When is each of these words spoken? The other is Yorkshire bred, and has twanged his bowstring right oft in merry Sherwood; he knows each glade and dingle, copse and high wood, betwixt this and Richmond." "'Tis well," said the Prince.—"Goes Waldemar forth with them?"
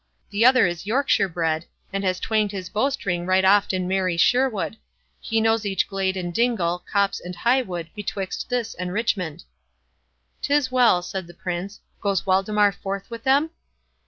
The 0.31 0.43
other 0.43 0.65
is 0.65 0.87
Yorkshire 0.87 1.29
bred, 1.29 1.67
and 1.93 2.03
has 2.03 2.19
twanged 2.19 2.51
his 2.53 2.69
bowstring 2.71 3.27
right 3.27 3.45
oft 3.45 3.71
in 3.71 3.87
merry 3.87 4.17
Sherwood; 4.17 4.77
he 5.19 5.39
knows 5.39 5.63
each 5.63 5.87
glade 5.87 6.17
and 6.17 6.33
dingle, 6.33 6.83
copse 6.91 7.19
and 7.19 7.35
high 7.35 7.61
wood, 7.61 7.87
betwixt 7.95 8.49
this 8.49 8.73
and 8.73 8.91
Richmond." 8.91 9.43
"'Tis 10.41 10.71
well," 10.71 11.03
said 11.03 11.27
the 11.27 11.35
Prince.—"Goes 11.35 12.25
Waldemar 12.25 12.71
forth 12.71 13.11
with 13.11 13.21
them?" 13.25 13.51